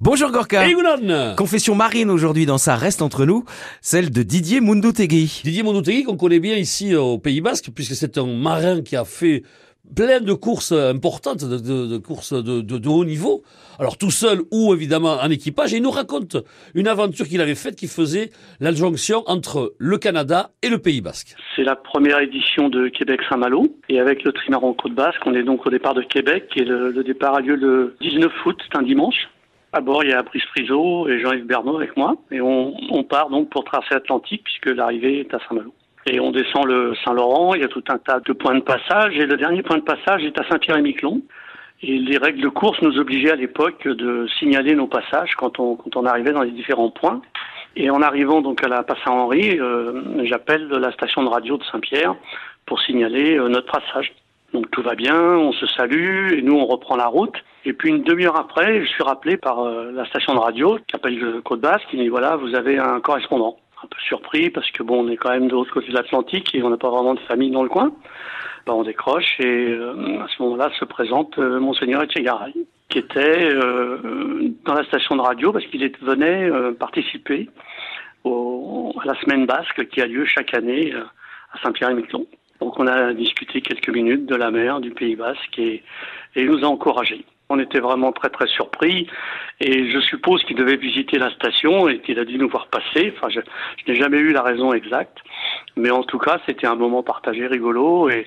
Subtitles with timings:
[0.00, 0.68] Bonjour Gorka.
[0.68, 0.74] Et
[1.36, 3.44] Confession marine aujourd'hui dans Ça reste entre nous,
[3.80, 5.40] celle de Didier Mundutegui.
[5.42, 8.94] Didier Mondoutegui, qu'on connaît bien ici euh, au Pays Basque, puisque c'est un marin qui
[8.94, 9.42] a fait
[9.94, 13.42] plein de courses importantes, de, de- de courses de, de- de haut niveau.
[13.78, 15.72] Alors tout seul ou évidemment en équipage.
[15.72, 16.36] Et il nous raconte
[16.74, 18.28] une aventure qu'il avait faite qui faisait
[18.60, 21.36] l'adjonction entre le Canada et le Pays Basque.
[21.54, 23.68] C'est la première édition de Québec-Saint-Malo.
[23.88, 26.50] Et avec le trimaran Côte Basque, on est donc au départ de Québec.
[26.56, 29.28] Et le, le départ a lieu le 19 août, c'est un dimanche.
[29.76, 32.14] À bord, il y a Brice Friseau et Jean-Yves Bernot avec moi.
[32.30, 35.74] Et on, part donc pour traverser l'Atlantique, puisque l'arrivée est à Saint-Malo.
[36.06, 39.14] Et on descend le Saint-Laurent, il y a tout un tas de points de passage.
[39.18, 41.20] Et le dernier point de passage est à Saint-Pierre-et-Miquelon.
[41.82, 45.76] Et les règles de course nous obligeaient à l'époque de signaler nos passages quand on,
[45.76, 47.20] quand on arrivait dans les différents points.
[47.76, 51.64] Et en arrivant donc à la passe Saint-Henri, euh, j'appelle la station de radio de
[51.64, 52.16] Saint-Pierre
[52.64, 54.14] pour signaler euh, notre passage.
[54.76, 57.34] Tout va bien, on se salue et nous on reprend la route.
[57.64, 60.94] Et puis une demi-heure après, je suis rappelé par euh, la station de radio qui
[60.94, 63.56] appelle le Côte Basque, qui dit voilà, vous avez un correspondant.
[63.82, 66.54] Un peu surpris parce que bon, on est quand même de l'autre côté de l'Atlantique
[66.54, 67.90] et on n'a pas vraiment de famille dans le coin.
[68.66, 72.52] Ben, on décroche et euh, à ce moment-là se présente euh, Monseigneur Echegaray,
[72.90, 77.48] qui était euh, dans la station de radio parce qu'il venait euh, participer
[78.24, 81.04] au- à la semaine basque qui a lieu chaque année euh,
[81.54, 82.26] à Saint-Pierre-et-Miquelon.
[82.60, 85.82] Donc on a discuté quelques minutes de la mer, du Pays Basque et,
[86.34, 87.24] et il nous a encouragés.
[87.48, 89.06] On était vraiment très très surpris
[89.60, 93.12] et je suppose qu'il devait visiter la station et qu'il a dû nous voir passer.
[93.16, 93.40] Enfin, je,
[93.86, 95.18] n'ai jamais eu la raison exacte,
[95.76, 98.26] mais en tout cas c'était un moment partagé rigolo et,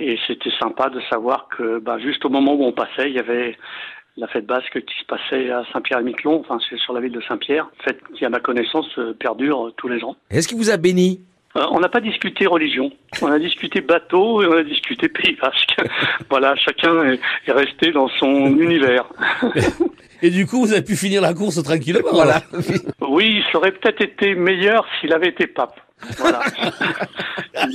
[0.00, 3.20] et c'était sympa de savoir que bah, juste au moment où on passait, il y
[3.20, 3.56] avait
[4.16, 8.00] la fête basque qui se passait à Saint-Pierre-et-Miquelon, enfin sur la ville de Saint-Pierre, fête
[8.16, 10.16] qui à ma connaissance perdure tous les ans.
[10.30, 11.20] Est-ce qu'il vous a béni?
[11.70, 12.90] On n'a pas discuté religion,
[13.22, 15.76] on a discuté bateau et on a discuté Pays Basque.
[16.30, 19.04] voilà, chacun est, est resté dans son univers.
[20.22, 22.00] Et du coup, vous avez pu finir la course tranquillement.
[22.10, 22.42] Voilà.
[23.02, 25.78] Oui, ça aurait peut-être été meilleur s'il avait été pape.
[26.18, 26.40] Voilà.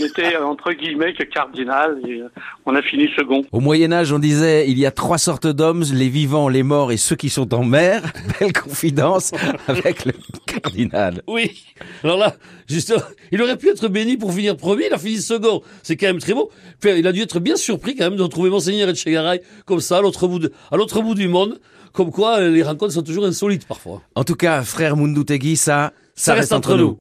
[0.00, 2.28] Il était euh, entre guillemets que cardinal et euh,
[2.64, 3.44] on a fini second.
[3.52, 6.90] Au Moyen Âge, on disait il y a trois sortes d'hommes, les vivants, les morts
[6.90, 8.02] et ceux qui sont en mer.
[8.40, 9.32] Belle confidence
[9.68, 10.12] avec le
[10.46, 11.22] cardinal.
[11.28, 11.64] Oui.
[12.02, 12.34] Alors là,
[12.66, 15.60] justement, il aurait pu être béni pour finir premier, il a fini second.
[15.82, 16.50] C'est quand même très beau.
[16.80, 19.98] Puis, il a dû être bien surpris quand même de retrouver Monseigneur Etchegaray comme ça
[19.98, 21.60] à l'autre bout, de- à l'autre bout du monde.
[21.92, 24.00] Comme quoi, les rencontres sont toujours insolites parfois.
[24.14, 26.98] En tout cas, frère Mundutegui, ça, ça, reste entre nous.